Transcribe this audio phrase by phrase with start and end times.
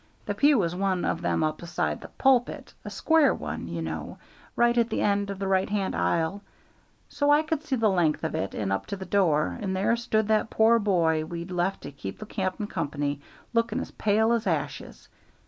[0.25, 4.17] The pew was one of them up aside the pulpit, a square one, you know,
[4.55, 6.41] right at the end of the right hand aisle,
[7.07, 9.95] so I could see the length of it and out of the door, and there
[9.95, 13.21] stood that poor boy we'd left to keep the cap'n company,
[13.53, 15.07] looking as pale as ashes.